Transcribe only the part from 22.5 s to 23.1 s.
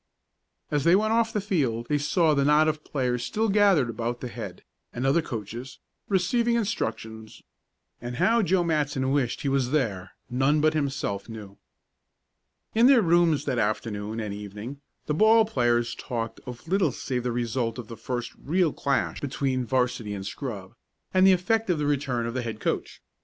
coach.